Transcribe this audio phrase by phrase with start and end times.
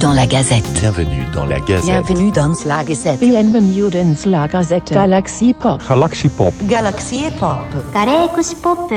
[0.00, 0.64] dans la Gazette.
[0.80, 1.84] Bienvenue dans la Gazette.
[1.84, 3.20] Bienvenue dans la Gazette.
[3.20, 4.92] Bienvenue dans la Gazette.
[4.92, 5.82] Galaxy Pop.
[5.86, 6.54] Galaxy Pop.
[6.66, 7.58] Galaxy Pop.
[7.92, 8.92] Galaxy Pop.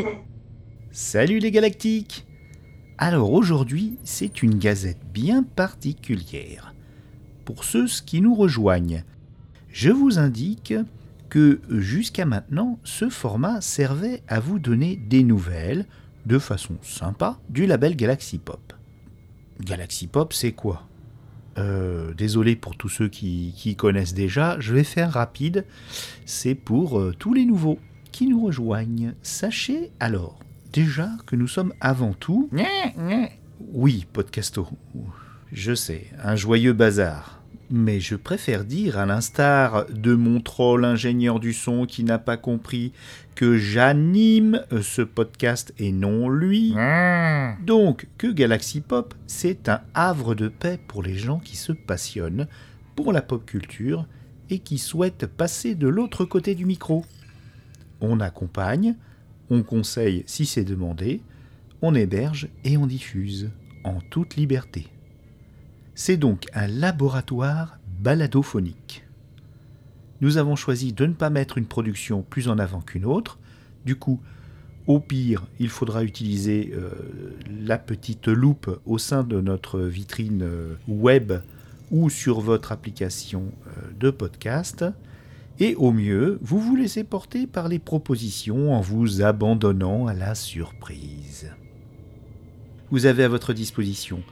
[0.93, 2.25] Salut les galactiques
[2.97, 6.73] Alors aujourd'hui, c'est une gazette bien particulière.
[7.43, 9.03] Pour ceux qui nous rejoignent,
[9.69, 10.73] je vous indique
[11.29, 15.85] que jusqu'à maintenant, ce format servait à vous donner des nouvelles,
[16.25, 18.71] de façon sympa, du label Galaxy Pop.
[19.59, 20.83] Galaxy Pop, c'est quoi?
[21.57, 25.65] Euh, Désolé pour tous ceux qui, qui connaissent déjà, je vais faire rapide.
[26.25, 27.79] C'est pour euh, tous les nouveaux
[28.11, 29.13] qui nous rejoignent.
[29.21, 30.39] Sachez alors
[30.71, 32.49] déjà que nous sommes avant tout...
[33.71, 34.67] Oui, Podcasto.
[35.51, 37.41] Je sais, un joyeux bazar.
[37.69, 42.37] Mais je préfère dire, à l'instar de mon troll ingénieur du son qui n'a pas
[42.37, 42.91] compris
[43.35, 46.73] que j'anime ce podcast et non lui.
[47.65, 52.47] Donc, que Galaxy Pop, c'est un havre de paix pour les gens qui se passionnent
[52.95, 54.05] pour la pop culture
[54.49, 57.05] et qui souhaitent passer de l'autre côté du micro.
[58.01, 58.95] On accompagne,
[59.49, 61.21] on conseille si c'est demandé,
[61.81, 63.51] on héberge et on diffuse
[63.83, 64.87] en toute liberté.
[65.95, 69.02] C'est donc un laboratoire baladophonique.
[70.23, 73.39] Nous avons choisi de ne pas mettre une production plus en avant qu'une autre.
[73.83, 74.21] Du coup,
[74.87, 76.91] au pire, il faudra utiliser euh,
[77.49, 81.33] la petite loupe au sein de notre vitrine euh, web
[81.91, 84.85] ou sur votre application euh, de podcast.
[85.59, 90.35] Et au mieux, vous vous laissez porter par les propositions en vous abandonnant à la
[90.35, 91.51] surprise.
[92.91, 94.23] Vous avez à votre disposition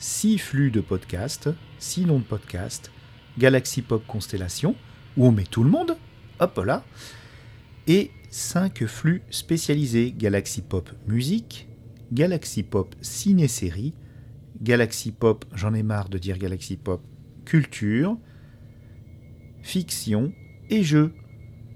[0.00, 2.90] 6 flux de podcasts, 6 noms de podcasts,
[3.38, 4.74] Galaxy Pop Constellation,
[5.16, 5.96] où on met tout le monde,
[6.40, 6.84] hop là,
[7.86, 11.68] et 5 flux spécialisés Galaxy Pop Musique,
[12.12, 13.94] Galaxy Pop Ciné-Série,
[14.62, 17.02] Galaxy Pop, j'en ai marre de dire Galaxy Pop
[17.44, 18.16] Culture,
[19.62, 20.32] Fiction
[20.70, 21.12] et Jeux.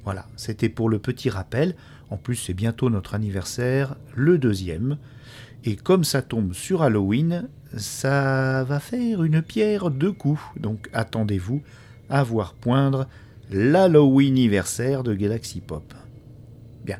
[0.04, 1.76] Voilà, c'était pour le petit rappel.
[2.08, 4.98] En plus, c'est bientôt notre anniversaire, le deuxième.
[5.64, 10.40] Et comme ça tombe sur Halloween, ça va faire une pierre deux coups.
[10.56, 11.62] Donc attendez-vous
[12.08, 13.06] à voir poindre
[13.50, 15.94] l'Halloween-anniversaire de Galaxy Pop.
[16.84, 16.98] Bien.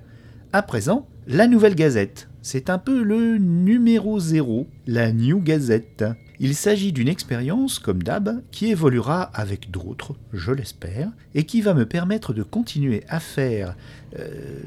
[0.53, 2.29] À présent, la nouvelle gazette.
[2.43, 6.05] C'est un peu le numéro 0, la New Gazette.
[6.39, 11.75] Il s'agit d'une expérience, comme d'hab, qui évoluera avec d'autres, je l'espère, et qui va
[11.75, 13.77] me permettre de continuer à faire,
[14.19, 14.63] euh,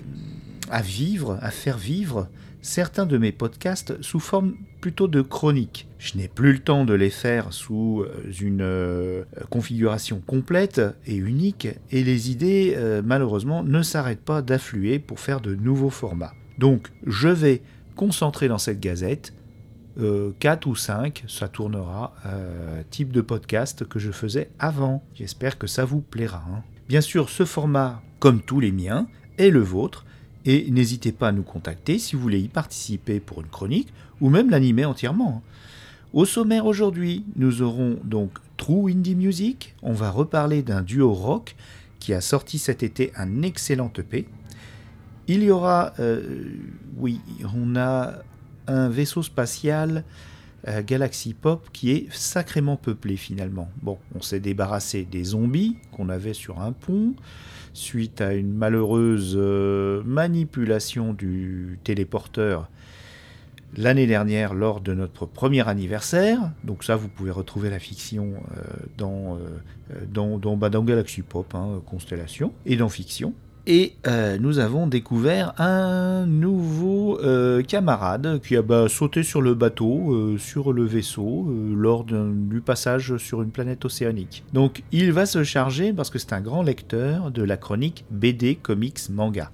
[0.69, 2.29] à vivre, à faire vivre
[2.63, 5.87] certains de mes podcasts sous forme plutôt de chroniques.
[5.99, 8.03] Je n'ai plus le temps de les faire sous
[8.41, 14.97] une euh, configuration complète et unique, et les idées, euh, malheureusement, ne s'arrêtent pas d'affluer
[14.97, 16.33] pour faire de nouveaux formats.
[16.57, 17.61] Donc, je vais
[17.95, 19.33] concentrer dans cette gazette
[20.39, 25.03] 4 ou 5, ça tournera, euh, type de podcast que je faisais avant.
[25.13, 26.43] J'espère que ça vous plaira.
[26.49, 26.63] hein.
[26.89, 29.07] Bien sûr, ce format, comme tous les miens,
[29.37, 30.05] est le vôtre,
[30.45, 34.29] et n'hésitez pas à nous contacter si vous voulez y participer pour une chronique, ou
[34.29, 35.41] même l'animer entièrement.
[36.13, 41.55] Au sommaire aujourd'hui, nous aurons donc True Indie Music, on va reparler d'un duo rock
[41.99, 44.27] qui a sorti cet été un excellent EP.
[45.27, 46.53] Il y aura, euh,
[46.97, 47.21] oui,
[47.55, 48.15] on a
[48.67, 50.03] un vaisseau spatial
[50.67, 53.69] euh, Galaxy Pop qui est sacrément peuplé finalement.
[53.81, 57.13] Bon, on s'est débarrassé des zombies qu'on avait sur un pont
[57.73, 62.69] suite à une malheureuse euh, manipulation du téléporteur
[63.75, 66.39] l'année dernière lors de notre premier anniversaire.
[66.63, 68.61] Donc ça, vous pouvez retrouver la fiction euh,
[68.97, 69.39] dans, euh,
[70.11, 73.33] dans, dans, bah, dans Galaxy Pop, hein, Constellation, et dans Fiction.
[73.65, 79.53] Et euh, nous avons découvert un nouveau euh, camarade qui a bah, sauté sur le
[79.53, 84.43] bateau, euh, sur le vaisseau, lors du passage sur une planète océanique.
[84.51, 88.55] Donc il va se charger, parce que c'est un grand lecteur, de la chronique BD,
[88.55, 89.49] comics, manga.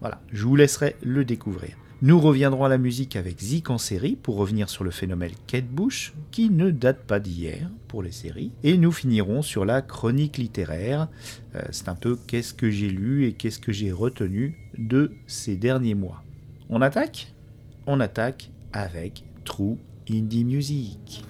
[0.00, 1.76] Voilà, je vous laisserai le découvrir.
[2.00, 5.66] Nous reviendrons à la musique avec Zik en série pour revenir sur le phénomène Kate
[5.66, 8.52] Bush, qui ne date pas d'hier pour les séries.
[8.62, 11.08] Et nous finirons sur la chronique littéraire.
[11.56, 15.56] Euh, C'est un peu qu'est-ce que j'ai lu et qu'est-ce que j'ai retenu de ces
[15.56, 16.22] derniers mois.
[16.70, 17.32] On attaque
[17.88, 19.76] On attaque avec True
[20.08, 21.24] Indie Music.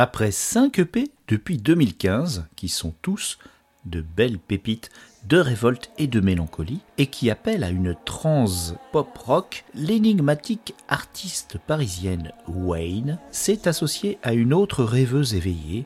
[0.00, 3.36] Après 5 EP depuis 2015, qui sont tous
[3.84, 4.90] de belles pépites
[5.26, 12.30] de révolte et de mélancolie, et qui appelle à une transe pop-rock, l'énigmatique artiste parisienne
[12.46, 15.84] Wayne s'est associée à une autre rêveuse éveillée,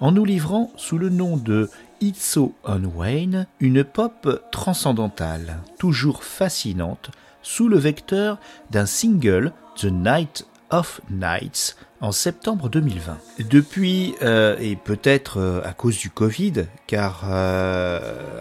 [0.00, 1.68] en nous livrant sous le nom de
[2.00, 7.10] Itso on Wayne une pop transcendantale, toujours fascinante,
[7.42, 8.40] sous le vecteur
[8.70, 13.18] d'un single, The Night of Nights, en septembre 2020.
[13.48, 18.00] Depuis, euh, et peut-être euh, à cause du Covid, car euh,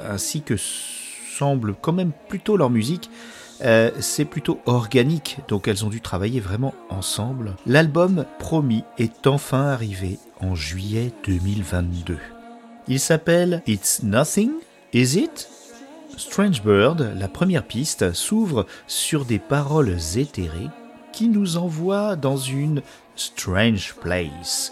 [0.09, 3.09] ainsi que semble quand même plutôt leur musique,
[3.99, 7.57] c'est plutôt organique, donc elles ont dû travailler vraiment ensemble.
[7.65, 12.17] L'album promis est enfin arrivé en juillet 2022.
[12.87, 14.51] Il s'appelle It's Nothing,
[14.93, 15.49] Is It?
[16.15, 20.69] Strange Bird, la première piste, s'ouvre sur des paroles éthérées
[21.11, 22.81] qui nous envoient dans une
[23.19, 24.71] Strange Place.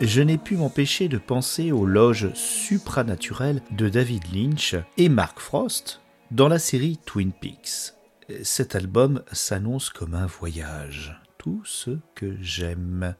[0.00, 6.00] Je n'ai pu m'empêcher de penser aux loges supranaturelles de David Lynch et Mark Frost
[6.30, 7.94] dans la série Twin Peaks.
[8.42, 13.14] Cet album s'annonce comme un voyage, tout ce que j'aime.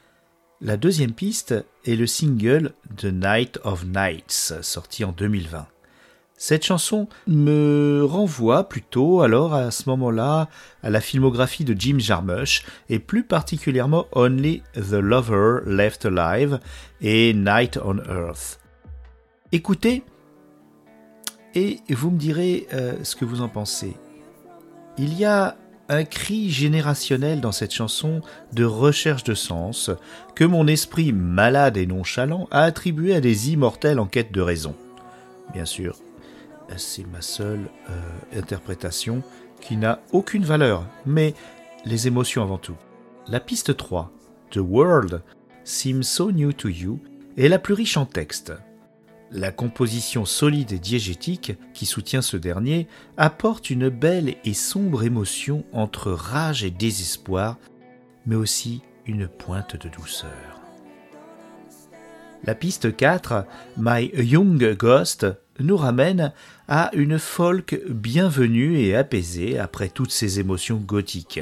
[0.61, 1.55] La deuxième piste
[1.85, 5.67] est le single The Night of Nights, sorti en 2020.
[6.41, 10.49] Cette chanson me renvoie plutôt alors à ce moment-là
[10.85, 16.61] à la filmographie de Jim Jarmusch et plus particulièrement Only the Lover Left Alive
[17.01, 18.61] et Night on Earth.
[19.51, 20.05] Écoutez
[21.57, 23.97] et vous me direz euh, ce que vous en pensez.
[24.97, 25.57] Il y a
[25.89, 28.21] un cri générationnel dans cette chanson
[28.53, 29.91] de recherche de sens
[30.37, 34.77] que mon esprit malade et nonchalant a attribué à des immortels en quête de raison.
[35.53, 35.97] Bien sûr,
[36.77, 39.23] c'est ma seule euh, interprétation
[39.61, 41.35] qui n'a aucune valeur, mais
[41.85, 42.77] les émotions avant tout.
[43.27, 44.11] La piste 3,
[44.51, 45.23] The World
[45.65, 46.99] Seems So New to You,
[47.37, 48.53] est la plus riche en texte.
[49.31, 52.89] La composition solide et diégétique qui soutient ce dernier
[53.19, 57.59] apporte une belle et sombre émotion entre rage et désespoir,
[58.25, 60.48] mais aussi une pointe de douceur.
[62.45, 63.45] La piste 4,
[63.77, 65.27] My Young Ghost,
[65.59, 66.33] nous ramène
[66.69, 71.41] à une folk bienvenue et apaisée après toutes ces émotions gothiques.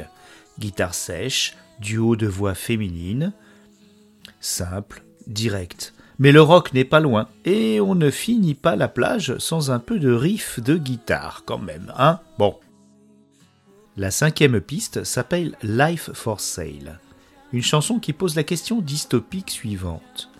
[0.59, 3.31] Guitare sèche, duo de voix féminine,
[4.39, 5.93] simple, direct.
[6.19, 9.79] Mais le rock n'est pas loin, et on ne finit pas la plage sans un
[9.79, 12.19] peu de riff de guitare quand même, hein?
[12.39, 12.55] Bon.
[13.97, 16.99] La cinquième piste s'appelle Life for Sale,
[17.53, 20.31] une chanson qui pose la question dystopique suivante.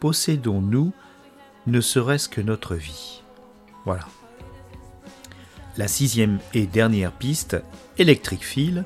[0.00, 0.92] Possédons-nous
[1.66, 3.22] ne serait-ce que notre vie.
[3.84, 4.06] Voilà.
[5.76, 7.56] La sixième et dernière piste,
[7.98, 8.84] Electric Feel,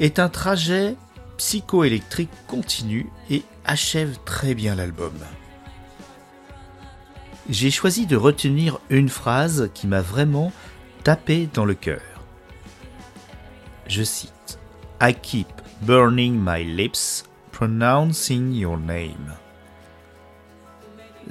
[0.00, 0.96] est un trajet
[1.36, 5.14] psychoélectrique continu et achève très bien l'album.
[7.48, 10.52] J'ai choisi de retenir une phrase qui m'a vraiment
[11.02, 12.00] tapé dans le cœur.
[13.88, 14.58] Je cite
[15.00, 15.48] I keep
[15.82, 19.34] burning my lips pronouncing your name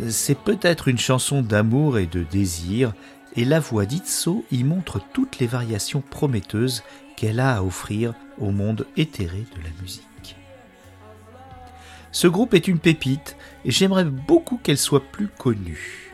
[0.10, 2.94] c'est peut-être une chanson d'amour et de désir,
[3.36, 6.84] et la voix d'Itso y montre toutes les variations prometteuses
[7.16, 10.36] qu'elle a à offrir au monde éthéré de la musique.
[12.12, 16.12] Ce groupe est une pépite et j'aimerais beaucoup qu'elle soit plus connue.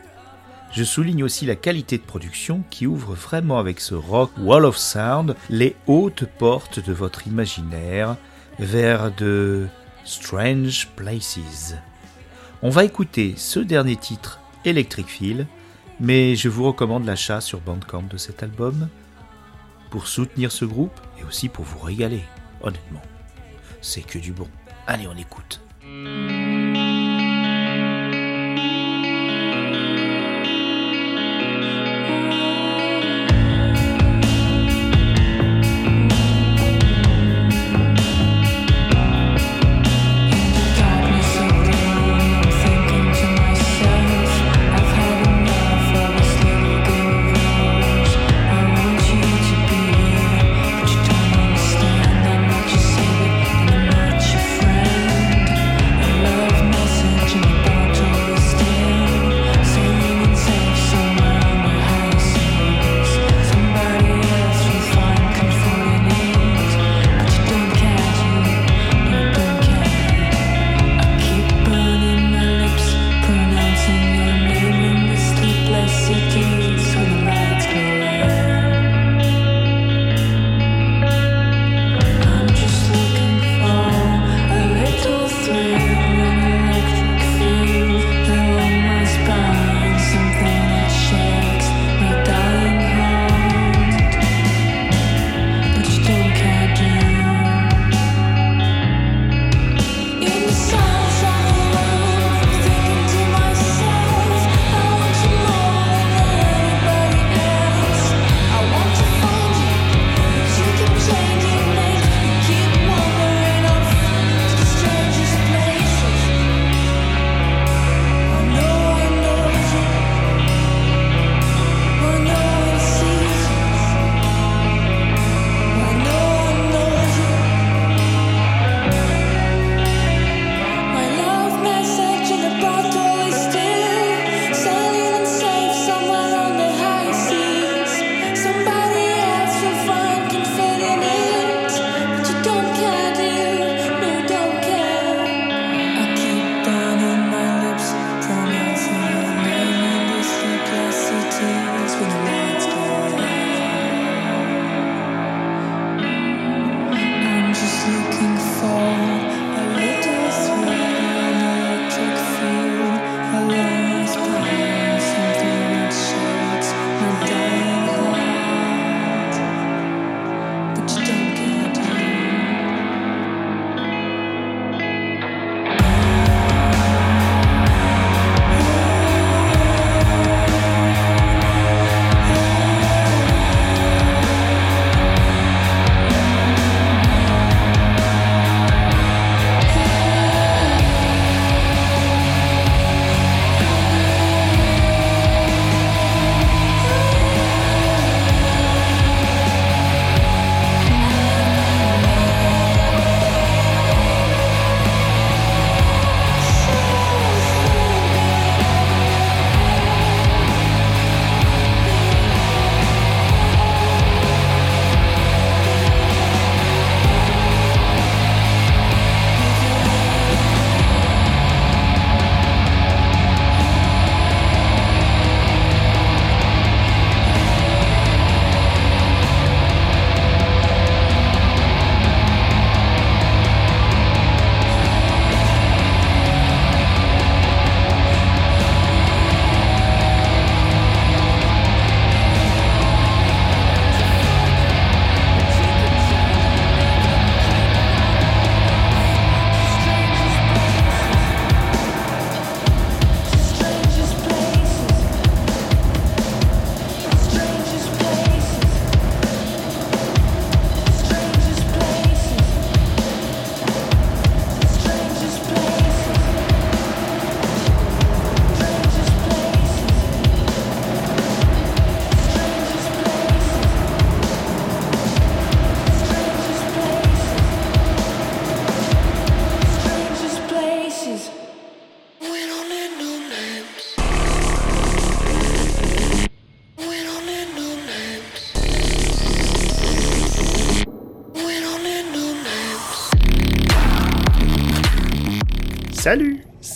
[0.71, 4.77] Je souligne aussi la qualité de production qui ouvre vraiment avec ce rock Wall of
[4.77, 8.15] Sound les hautes portes de votre imaginaire
[8.59, 9.67] vers de
[10.03, 11.73] strange places.
[12.63, 15.45] On va écouter ce dernier titre, Electric Feel,
[15.99, 18.89] mais je vous recommande l'achat sur Bandcamp de cet album
[19.91, 22.23] pour soutenir ce groupe et aussi pour vous régaler,
[22.61, 23.01] honnêtement.
[23.81, 24.47] C'est que du bon.
[24.87, 25.61] Allez, on écoute.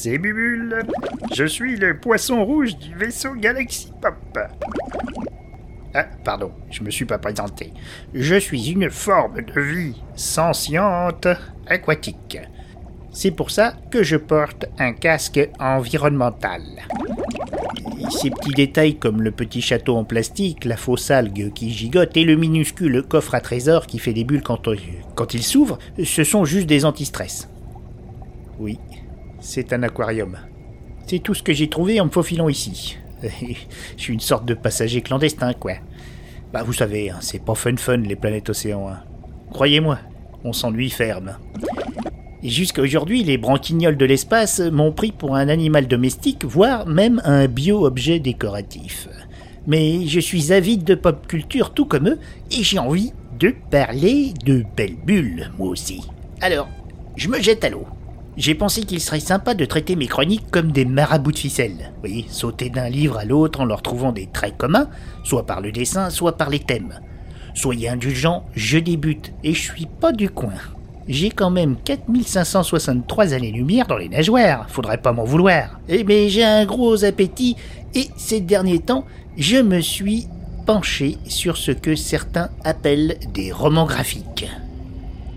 [0.01, 0.81] C'est Bubule.
[1.31, 4.39] Je suis le poisson rouge du vaisseau Galaxy Pop.
[5.93, 7.72] Ah, pardon, je me suis pas présenté.
[8.12, 11.27] Je suis une forme de vie sentiente
[11.67, 12.39] aquatique.
[13.12, 16.63] C'est pour ça que je porte un casque environnemental.
[18.10, 22.24] Ces petits détails comme le petit château en plastique, la fausse algue qui gigote et
[22.24, 24.67] le minuscule coffre à trésor qui fait des bulles quand,
[25.13, 27.48] quand il s'ouvre, ce sont juste des antistress.
[28.58, 28.79] Oui,
[29.41, 30.38] c'est un aquarium.
[31.07, 32.98] C'est tout ce que j'ai trouvé en me faufilant ici.
[33.21, 35.74] Je suis une sorte de passager clandestin, quoi.
[36.53, 38.88] Bah, vous savez, hein, c'est pas fun fun les planètes océans.
[38.88, 39.01] hein.
[39.51, 40.00] Croyez-moi,
[40.43, 41.38] on s'ennuie ferme.
[42.43, 47.21] Et jusqu'à aujourd'hui, les branquignoles de l'espace m'ont pris pour un animal domestique, voire même
[47.25, 49.07] un bio-objet décoratif.
[49.67, 52.19] Mais je suis avide de pop culture tout comme eux,
[52.50, 56.01] et j'ai envie de parler de belles bulles, moi aussi.
[56.41, 56.67] Alors,
[57.15, 57.86] je me jette à l'eau.
[58.38, 61.92] J'ai pensé qu'il serait sympa de traiter mes chroniques comme des marabouts de ficelle.
[62.04, 64.90] Oui, sauter d'un livre à l'autre en leur trouvant des traits communs,
[65.24, 67.00] soit par le dessin, soit par les thèmes.
[67.54, 70.54] Soyez indulgents, je débute et je suis pas du coin.
[71.10, 75.82] J'ai quand même 4563 années-lumière dans les nageoires, faudrait pas m'en vouloir.
[75.90, 77.58] Eh mais j'ai un gros appétit
[77.94, 80.28] et ces derniers temps, je me suis
[80.66, 84.48] penché sur ce que certains appellent des romans graphiques.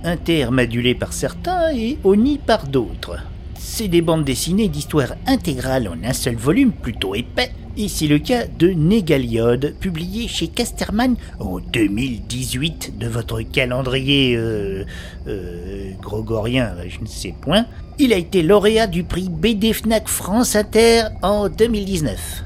[0.06, 3.16] Un terme adulé par certains et honni par d'autres.
[3.58, 8.18] C'est des bandes dessinées d'histoire intégrale en un seul volume plutôt épais, et c'est le
[8.18, 14.84] cas de Négaliode, publié chez Casterman en 2018 de votre calendrier euh,
[15.26, 17.64] euh, je ne sais point.
[17.98, 22.44] Il a été lauréat du prix BD Fnac France Inter en 2019.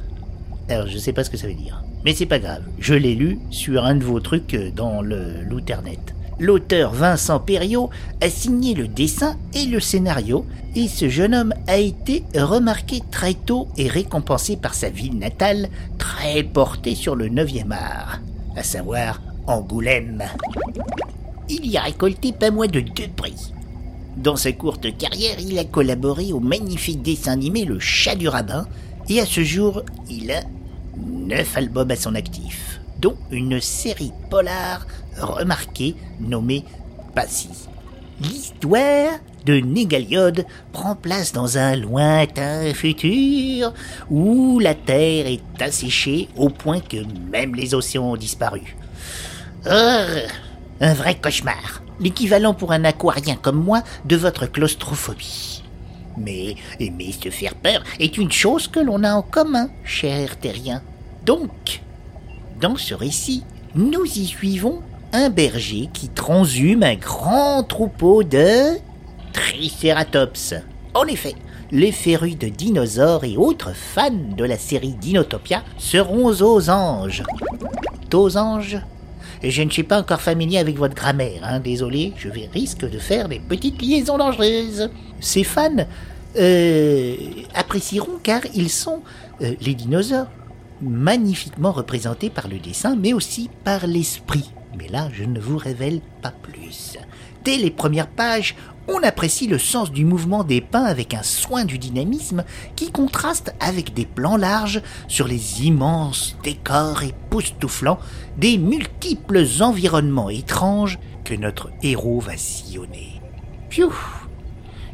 [0.68, 3.16] Alors je sais pas ce que ça veut dire, mais c'est pas grave, je l'ai
[3.16, 6.14] lu sur un de vos trucs euh, dans le l'Outernet.
[6.40, 7.90] L'auteur Vincent Perriot
[8.20, 13.34] a signé le dessin et le scénario, et ce jeune homme a été remarqué très
[13.34, 15.68] tôt et récompensé par sa ville natale,
[15.98, 18.20] très portée sur le 9e art,
[18.56, 20.22] à savoir Angoulême.
[21.48, 23.52] Il y a récolté pas moins de deux prix.
[24.16, 28.66] Dans sa courte carrière, il a collaboré au magnifique dessin animé Le Chat du Rabbin,
[29.08, 30.42] et à ce jour, il a
[30.96, 34.86] neuf albums à son actif, dont une série polar
[35.20, 36.64] remarquée nommée
[37.14, 37.50] Passy.
[38.20, 39.12] L'histoire
[39.46, 43.72] de Négaliode prend place dans un lointain futur
[44.10, 46.98] où la Terre est asséchée au point que
[47.30, 48.76] même les océans ont disparu.
[49.64, 55.62] Un vrai cauchemar, l'équivalent pour un aquarien comme moi de votre claustrophobie.
[56.16, 60.82] Mais aimer se faire peur est une chose que l'on a en commun, cher terrien.
[61.24, 61.80] Donc,
[62.60, 63.44] dans ce récit,
[63.74, 68.78] nous y suivons un berger qui transhume un grand troupeau de
[69.32, 70.54] Triceratops.
[70.94, 71.34] En effet,
[71.70, 77.22] les férus de dinosaures et autres fans de la série Dinotopia seront aux anges.
[78.12, 78.78] Aux anges?
[79.42, 82.98] Je ne suis pas encore familier avec votre grammaire, hein, désolé, je vais risque de
[82.98, 84.90] faire des petites liaisons dangereuses.
[85.20, 85.86] Ces fans
[86.36, 87.16] euh,
[87.54, 89.02] apprécieront car ils sont
[89.42, 90.26] euh, les dinosaures
[90.80, 94.50] magnifiquement représentés par le dessin, mais aussi par l'esprit.
[94.76, 96.98] Mais là, je ne vous révèle pas plus.
[97.44, 98.54] Dès les premières pages,
[98.88, 102.44] on apprécie le sens du mouvement des pins avec un soin du dynamisme
[102.74, 108.00] qui contraste avec des plans larges sur les immenses décors époustouflants
[108.38, 113.20] des multiples environnements étranges que notre héros va sillonner.
[113.68, 113.92] Piou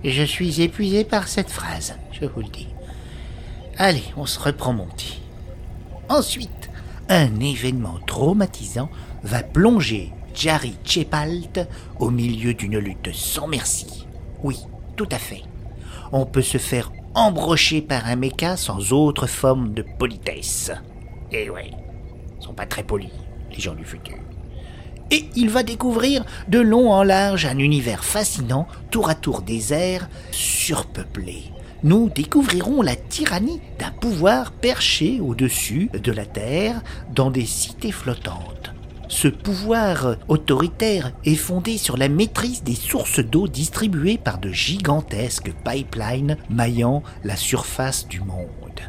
[0.02, 2.68] Je suis épuisé par cette phrase, je vous le dis.
[3.78, 5.20] Allez, on se reprend mon petit.
[6.08, 6.63] Ensuite,
[7.08, 8.88] un événement traumatisant
[9.22, 14.06] va plonger Jari Chepalt au milieu d'une lutte sans merci.
[14.42, 14.58] Oui,
[14.96, 15.42] tout à fait.
[16.12, 20.72] On peut se faire embrocher par un méca sans autre forme de politesse.
[21.30, 21.70] Et ouais,
[22.38, 23.12] ils sont pas très polis,
[23.50, 24.16] les gens du futur.
[25.10, 30.08] Et il va découvrir de long en large un univers fascinant, tour à tour désert,
[30.30, 31.53] surpeuplé.
[31.84, 36.82] Nous découvrirons la tyrannie d'un pouvoir perché au-dessus de la Terre
[37.14, 38.72] dans des cités flottantes.
[39.08, 45.52] Ce pouvoir autoritaire est fondé sur la maîtrise des sources d'eau distribuées par de gigantesques
[45.62, 48.80] pipelines maillant la surface du monde.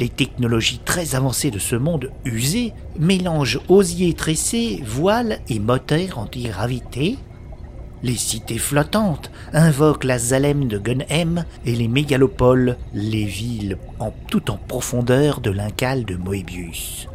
[0.00, 7.18] Les technologies très avancées de ce monde usé mélangent osiers tressés, voiles et moteurs antigravité.
[8.02, 14.50] Les cités flottantes invoquent la Zalem de Gunhem et les mégalopoles, les villes en tout
[14.50, 17.08] en profondeur de l'incal de Moebius.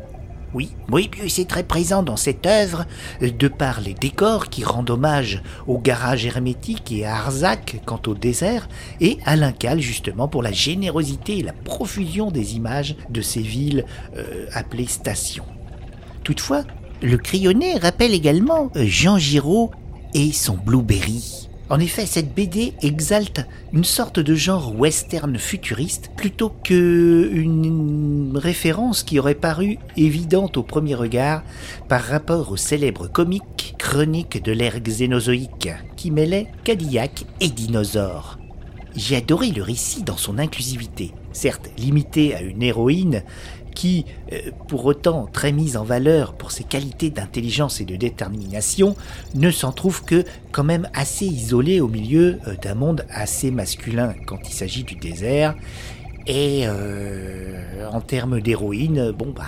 [0.53, 2.85] Oui, Moebius est très présent dans cette œuvre,
[3.21, 8.13] de par les décors qui rendent hommage au garage hermétique et à Arzac quant au
[8.13, 8.67] désert,
[9.01, 13.85] et à Lincal justement pour la générosité et la profusion des images de ces villes
[14.15, 15.45] euh, appelées stations.
[16.23, 16.63] Toutefois,
[17.01, 19.71] le crayonné rappelle également euh, Jean Giraud
[20.13, 21.49] et son Blueberry.
[21.69, 29.01] En effet, cette BD exalte une sorte de genre western futuriste plutôt que une référence
[29.01, 31.43] qui aurait paru évidente au premier regard
[31.87, 38.37] par rapport au célèbre comique Chronique de l'ère xénozoïque qui mêlait Cadillac et dinosaures.
[38.95, 43.23] J'ai adoré le récit dans son inclusivité, certes limité à une héroïne
[43.73, 48.95] qui, euh, pour autant très mise en valeur pour ses qualités d'intelligence et de détermination,
[49.35, 54.13] ne s'en trouve que quand même assez isolée au milieu euh, d'un monde assez masculin
[54.25, 55.55] quand il s'agit du désert.
[56.25, 59.43] Et euh, en termes d'héroïne, bon bah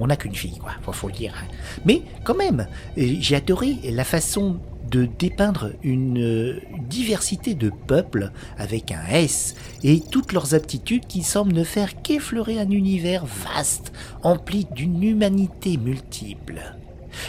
[0.00, 1.34] on n'a qu'une fille, quoi, faut, faut le dire.
[1.36, 1.46] hein.
[1.84, 8.92] Mais quand même, j'ai adoré la façon de dépeindre une euh, diversité de peuples avec
[8.92, 14.66] un S et toutes leurs aptitudes qui semblent ne faire qu'effleurer un univers vaste, empli
[14.74, 16.60] d'une humanité multiple.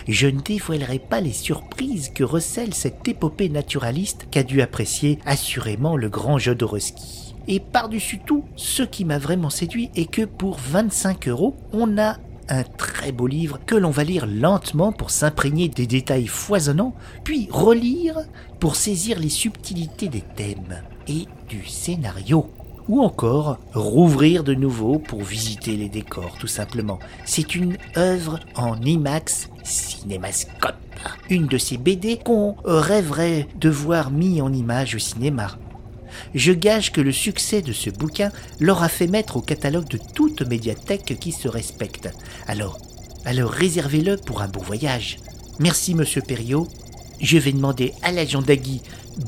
[0.07, 5.97] Je ne dévoilerai pas les surprises que recèle cette épopée naturaliste qu'a dû apprécier assurément
[5.97, 7.35] le grand Jodorowsky.
[7.47, 12.17] Et par-dessus tout, ce qui m'a vraiment séduit est que pour 25 euros, on a
[12.49, 17.47] un très beau livre que l'on va lire lentement pour s'imprégner des détails foisonnants, puis
[17.51, 18.17] relire
[18.59, 22.49] pour saisir les subtilités des thèmes et du scénario.
[22.87, 26.97] Ou encore rouvrir de nouveau pour visiter les décors tout simplement.
[27.23, 30.75] C'est une œuvre en IMAX Cinémascope.
[31.29, 35.57] Une de ces BD qu'on rêverait de voir mis en image au cinéma.
[36.35, 40.41] Je gage que le succès de ce bouquin l'aura fait mettre au catalogue de toute
[40.41, 42.09] médiathèque qui se respecte.
[42.47, 42.79] Alors,
[43.25, 45.17] alors réservez-le pour un bon voyage.
[45.59, 46.67] Merci, monsieur Perriot.
[47.21, 48.81] Je vais demander à l'agent Dagui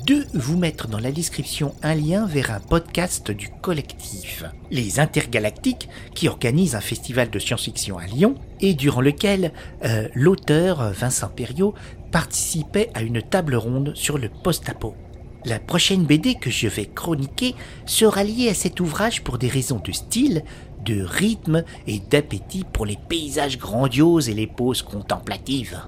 [0.05, 5.89] de vous mettre dans la description un lien vers un podcast du collectif, Les Intergalactiques,
[6.15, 9.51] qui organise un festival de science-fiction à Lyon et durant lequel
[9.83, 11.73] euh, l'auteur Vincent Perriot
[12.11, 14.95] participait à une table ronde sur le post-apo.
[15.43, 19.81] La prochaine BD que je vais chroniquer sera liée à cet ouvrage pour des raisons
[19.83, 20.43] de style,
[20.85, 25.79] de rythme et d'appétit pour les paysages grandioses et les poses contemplatives.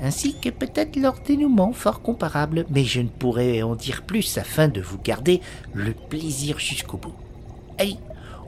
[0.00, 4.68] Ainsi que peut-être leur dénouement fort comparable, mais je ne pourrais en dire plus afin
[4.68, 5.40] de vous garder
[5.74, 7.14] le plaisir jusqu'au bout.
[7.78, 7.96] Allez,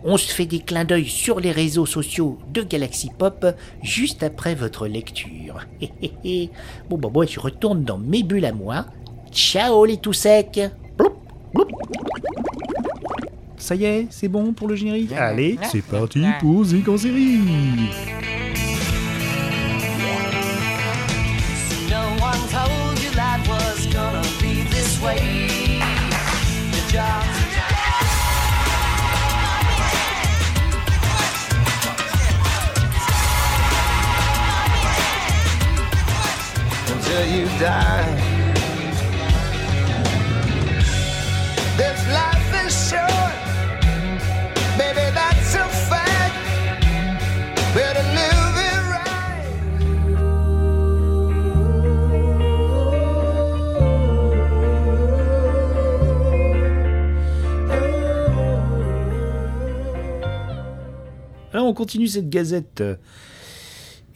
[0.05, 3.45] on se fait des clins d'œil sur les réseaux sociaux de Galaxy Pop
[3.83, 5.67] juste après votre lecture.
[6.89, 8.87] bon bah moi je retourne dans mes bulles à moi.
[9.33, 10.61] Ciao les tout secs.
[13.57, 15.13] Ça y est, c'est bon pour le générique?
[15.13, 17.39] Allez, c'est parti pour Zik en série.
[37.31, 38.40] You
[61.71, 62.83] on continue cette gazette.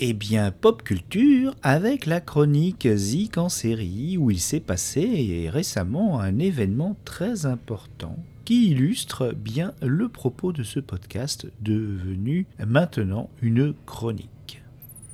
[0.01, 6.19] Eh bien, pop culture avec la chronique Zik en série où il s'est passé récemment
[6.19, 13.73] un événement très important qui illustre bien le propos de ce podcast devenu maintenant une
[13.87, 14.61] chronique.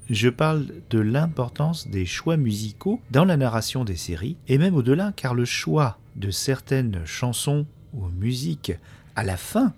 [0.09, 5.12] Je parle de l'importance des choix musicaux dans la narration des séries et même au-delà
[5.14, 8.72] car le choix de certaines chansons ou musiques
[9.14, 9.74] à la fin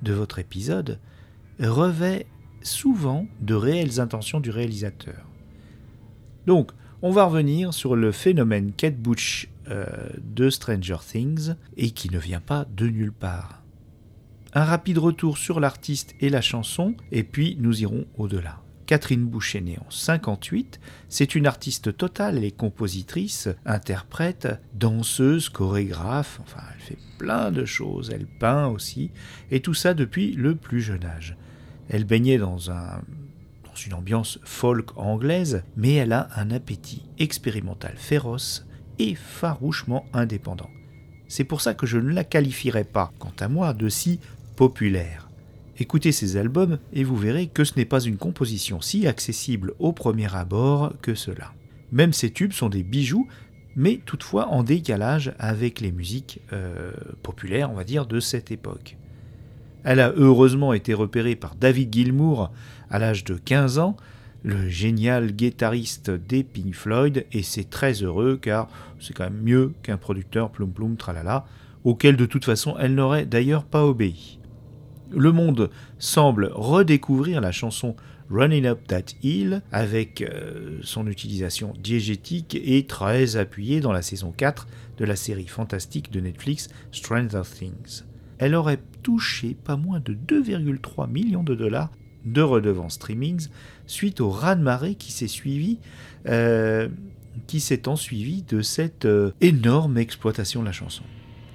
[0.00, 0.98] de votre épisode
[1.60, 2.26] revêt
[2.62, 5.26] souvent de réelles intentions du réalisateur.
[6.46, 9.86] Donc, on va revenir sur le phénomène Kate Bush euh,
[10.22, 13.62] de Stranger Things et qui ne vient pas de nulle part.
[14.54, 18.62] Un rapide retour sur l'artiste et la chanson, et puis nous irons au-delà.
[18.86, 25.50] Catherine Bush est née en 58, c'est une artiste totale, elle est compositrice, interprète, danseuse,
[25.50, 29.10] chorégraphe, enfin elle fait plein de choses, elle peint aussi,
[29.50, 31.36] et tout ça depuis le plus jeune âge.
[31.88, 33.02] Elle baignait dans, un,
[33.64, 38.66] dans une ambiance folk anglaise, mais elle a un appétit expérimental féroce
[38.98, 40.70] et farouchement indépendant.
[41.28, 44.20] C'est pour ça que je ne la qualifierais pas, quant à moi, de si
[44.56, 45.28] populaire.
[45.78, 49.92] Écoutez ces albums et vous verrez que ce n'est pas une composition si accessible au
[49.92, 51.52] premier abord que cela.
[51.92, 53.28] Même ces tubes sont des bijoux,
[53.76, 58.96] mais toutefois en décalage avec les musiques euh, populaires, on va dire, de cette époque.
[59.90, 62.52] Elle a heureusement été repérée par David Gilmour
[62.90, 63.96] à l'âge de 15 ans,
[64.42, 68.68] le génial guitariste des Pink Floyd, et c'est très heureux car
[69.00, 71.46] c'est quand même mieux qu'un producteur plum plum tralala,
[71.84, 74.38] auquel de toute façon elle n'aurait d'ailleurs pas obéi.
[75.10, 77.96] Le monde semble redécouvrir la chanson
[78.30, 84.34] Running Up That Hill avec euh, son utilisation diégétique et très appuyée dans la saison
[84.36, 88.02] 4 de la série fantastique de Netflix Stranger Things.
[88.38, 91.90] Elle aurait touché pas moins de 2,3 millions de dollars
[92.24, 93.48] de redevances streamings
[93.86, 95.78] suite au raz-de-marée qui s'est suivi,
[96.28, 96.88] euh,
[97.46, 101.04] qui s'est ensuivi de cette euh, énorme exploitation de la chanson.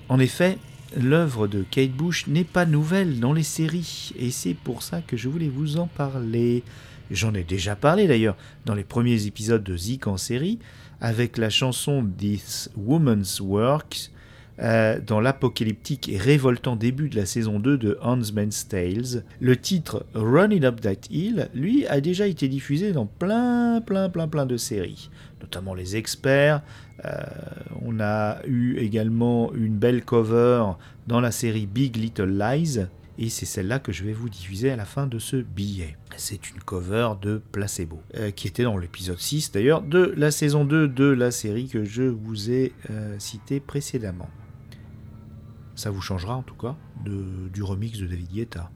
[0.10, 0.58] En effet,
[0.98, 5.18] l'œuvre de Kate Bush n'est pas nouvelle dans les séries, et c'est pour ça que
[5.18, 6.64] je voulais vous en parler.
[7.12, 10.60] J'en ai déjà parlé d'ailleurs dans les premiers épisodes de Zik en série,
[11.02, 14.12] avec la chanson This Woman's Works,
[14.60, 19.24] euh, dans l'apocalyptique et révoltant début de la saison 2 de Huntsman's Tales.
[19.40, 24.28] Le titre Running Up That Hill, lui, a déjà été diffusé dans plein, plein, plein,
[24.28, 25.10] plein de séries,
[25.42, 26.62] notamment Les Experts.
[27.04, 27.24] Euh,
[27.82, 30.64] on a eu également une belle cover
[31.08, 32.82] dans la série Big Little Lies.
[33.18, 35.98] Et c'est celle-là que je vais vous diffuser à la fin de ce billet.
[36.16, 40.64] C'est une cover de Placebo, euh, qui était dans l'épisode 6 d'ailleurs de la saison
[40.64, 42.72] 2 de la série que je vous ai
[43.18, 44.30] citée précédemment.
[45.76, 48.70] Ça vous changera en tout cas de, du remix de David Guetta.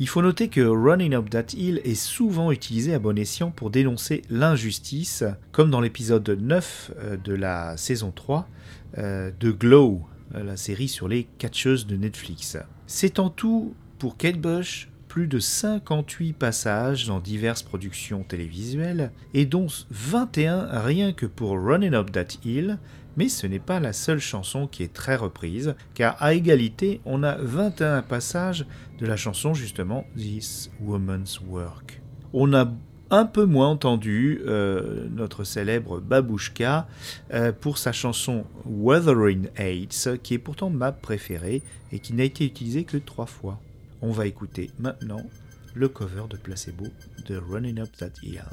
[0.00, 3.68] Il faut noter que Running Up That Hill est souvent utilisé à bon escient pour
[3.68, 8.48] dénoncer l'injustice, comme dans l'épisode 9 euh, de la saison 3
[8.96, 10.00] euh, de Glow,
[10.34, 12.56] euh, la série sur les catcheuses de Netflix.
[12.86, 19.44] C'est en tout, pour Kate Bush, plus de 58 passages dans diverses productions télévisuelles, et
[19.44, 22.78] dont 21 rien que pour Running Up That Hill,
[23.20, 27.22] mais ce n'est pas la seule chanson qui est très reprise, car à égalité, on
[27.22, 28.64] a 21 passages
[28.98, 32.00] de la chanson justement This Woman's Work.
[32.32, 32.72] On a
[33.10, 36.88] un peu moins entendu euh, notre célèbre Babushka
[37.34, 41.60] euh, pour sa chanson Wuthering Heights, qui est pourtant ma préférée
[41.92, 43.60] et qui n'a été utilisée que trois fois.
[44.00, 45.20] On va écouter maintenant
[45.74, 46.86] le cover de Placebo
[47.26, 48.46] de Running Up That Hill.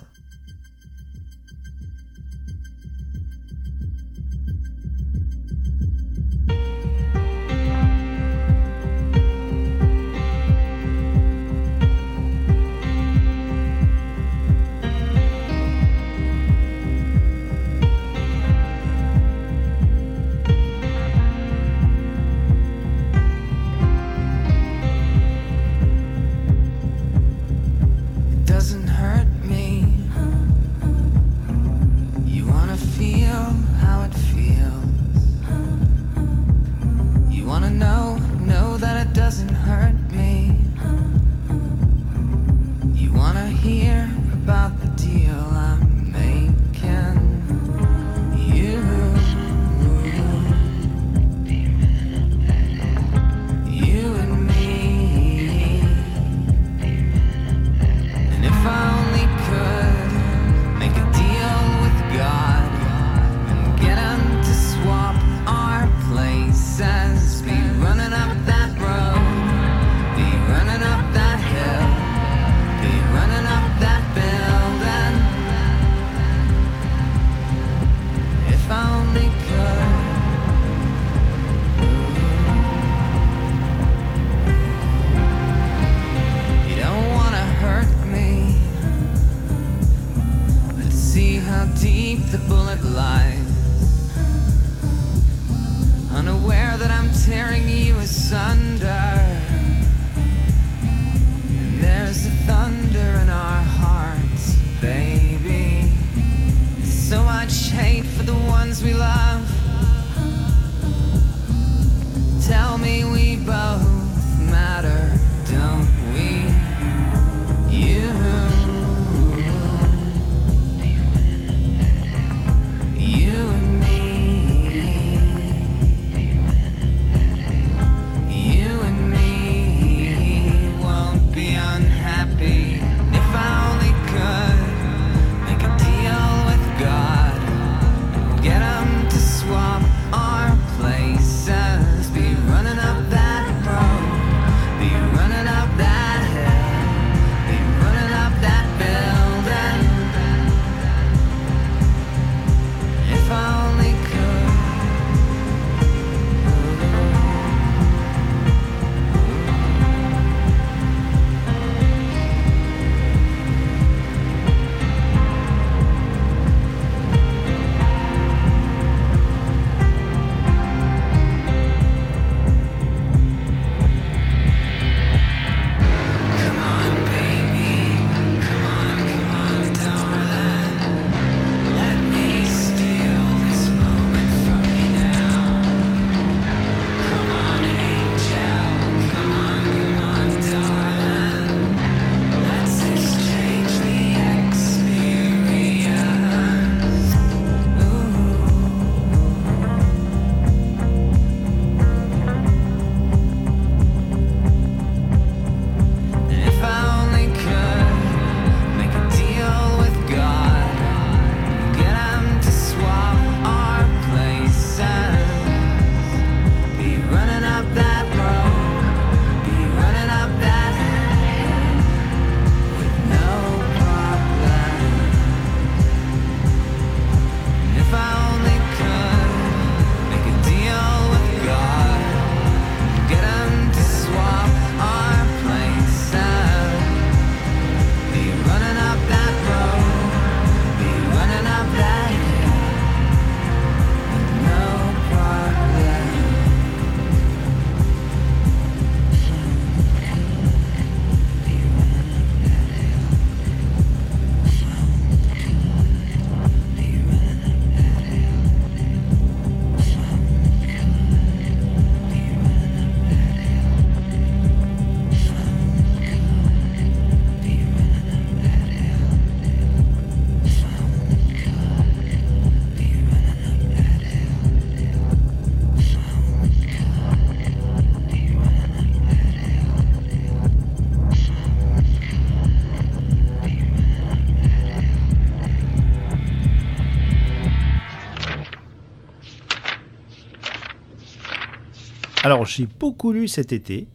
[292.45, 293.87] J'ai beaucoup lu cet été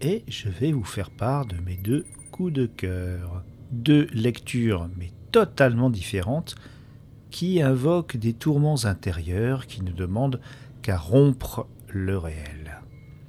[0.00, 3.42] et je vais vous faire part de mes deux coups de cœur.
[3.70, 6.54] Deux lectures mais totalement différentes
[7.30, 10.40] qui invoquent des tourments intérieurs qui ne demandent
[10.82, 12.80] qu'à rompre le réel.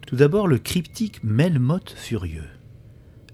[0.07, 2.49] Tout d'abord le cryptique Melmoth furieux.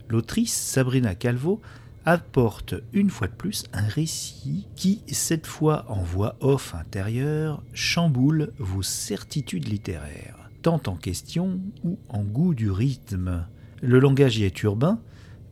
[0.09, 1.61] L'autrice Sabrina Calvo
[2.05, 8.53] apporte une fois de plus un récit qui, cette fois en voix off intérieure, chamboule
[8.59, 10.36] vos certitudes littéraires,
[10.67, 13.45] en question ou en goût du rythme.
[13.81, 14.99] Le langage y est urbain,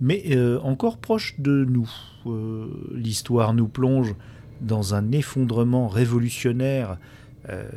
[0.02, 1.90] mais euh, encore proche de nous.
[2.26, 4.16] Euh, L'histoire nous plonge
[4.62, 6.98] dans un effondrement révolutionnaire,
[7.50, 7.70] euh,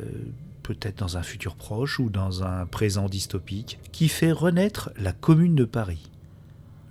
[0.63, 5.55] peut-être dans un futur proche ou dans un présent dystopique, qui fait renaître la commune
[5.55, 6.09] de Paris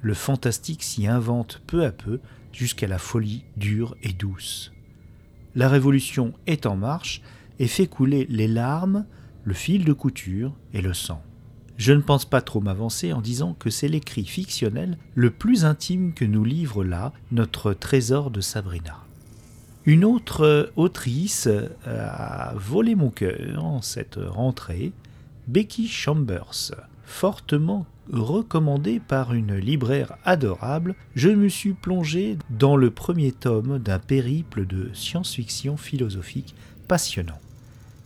[0.00, 2.20] le fantastique s'y invente peu à peu
[2.52, 4.72] jusqu'à la folie dure et douce.
[5.54, 7.20] La révolution est en marche
[7.58, 9.06] et fait couler les larmes,
[9.48, 11.22] le fil de couture et le sang.
[11.78, 16.12] Je ne pense pas trop m'avancer en disant que c'est l'écrit fictionnel le plus intime
[16.12, 18.98] que nous livre là notre trésor de Sabrina.
[19.86, 21.48] Une autre autrice
[21.86, 24.92] a volé mon cœur en cette rentrée,
[25.46, 26.72] Becky Chambers,
[27.04, 33.98] fortement recommandée par une libraire adorable, je me suis plongé dans le premier tome d'un
[33.98, 36.54] périple de science-fiction philosophique
[36.86, 37.40] passionnant.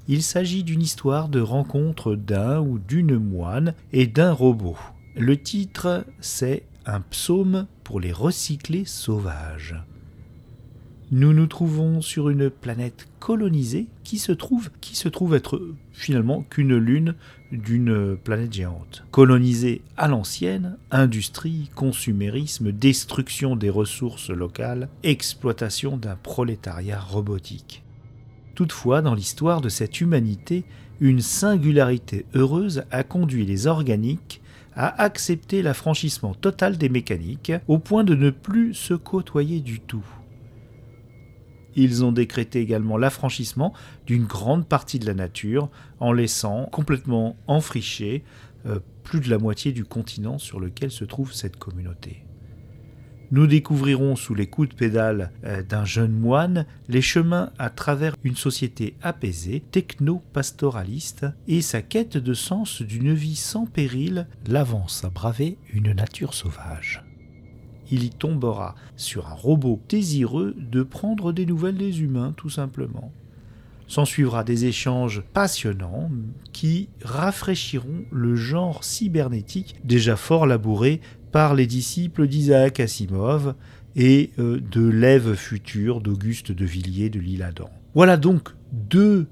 [0.08, 4.76] Il s'agit d'une histoire de rencontre d'un ou d'une moine et d'un robot.
[5.14, 9.76] Le titre, c'est Un psaume pour les recyclés sauvages.
[11.12, 15.60] Nous nous trouvons sur une planète colonisée qui se trouve, qui se trouve être
[15.92, 17.14] finalement qu'une lune
[17.52, 19.04] d'une planète géante.
[19.10, 27.82] Colonisée à l'ancienne, industrie, consumérisme, destruction des ressources locales, exploitation d'un prolétariat robotique.
[28.54, 30.64] Toutefois, dans l'histoire de cette humanité,
[31.00, 34.40] une singularité heureuse a conduit les organiques
[34.74, 40.04] à accepter l'affranchissement total des mécaniques, au point de ne plus se côtoyer du tout.
[41.74, 43.72] Ils ont décrété également l'affranchissement
[44.06, 48.24] d'une grande partie de la nature en laissant complètement enfriché
[48.66, 52.24] euh, plus de la moitié du continent sur lequel se trouve cette communauté.
[53.32, 58.14] Nous découvrirons sous les coups de pédale euh, d'un jeune moine les chemins à travers
[58.22, 65.08] une société apaisée, techno-pastoraliste, et sa quête de sens d'une vie sans péril l'avance à
[65.08, 67.02] braver une nature sauvage
[67.92, 73.12] il y tombera sur un robot désireux de prendre des nouvelles des humains, tout simplement.
[73.86, 76.10] S'en suivra des échanges passionnants
[76.52, 83.54] qui rafraîchiront le genre cybernétique déjà fort labouré par les disciples d'Isaac Asimov
[83.96, 87.70] et euh, de l'Ève future d'Auguste de Villiers de l'Île-Adam.
[87.94, 89.26] Voilà donc deux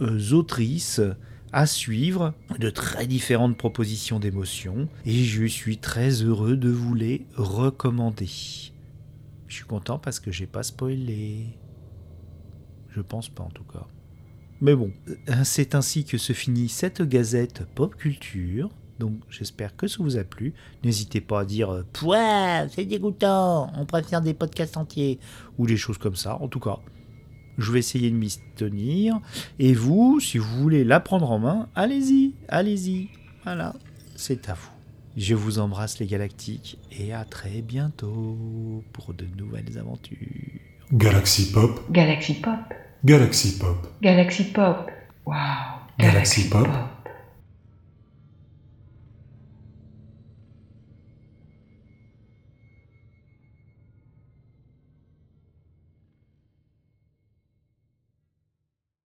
[0.00, 1.00] euh, autrices
[1.52, 7.26] à suivre de très différentes propositions d'émotions et je suis très heureux de vous les
[7.34, 8.28] recommander.
[9.48, 11.46] Je suis content parce que j'ai pas spoilé.
[12.90, 13.86] Je pense pas en tout cas.
[14.60, 15.14] Mais bon, euh,
[15.44, 18.70] c'est ainsi que se finit cette gazette pop culture.
[19.00, 20.52] Donc j'espère que ça vous a plu.
[20.84, 25.18] N'hésitez pas à dire euh, Pouah, c'est dégoûtant, on préfère des podcasts entiers
[25.58, 26.36] ou des choses comme ça.
[26.40, 26.78] En tout cas,
[27.56, 29.18] je vais essayer de m'y tenir.
[29.58, 33.08] Et vous, si vous voulez la prendre en main, allez-y, allez-y.
[33.44, 33.74] Voilà,
[34.16, 34.68] c'est à vous.
[35.16, 40.18] Je vous embrasse les galactiques et à très bientôt pour de nouvelles aventures.
[40.92, 42.54] Galaxy Pop, Galaxy Pop.
[43.02, 44.90] Galaxy Pop, Galaxy Pop.
[45.24, 45.36] Wow.
[45.98, 46.68] Galaxy Pop.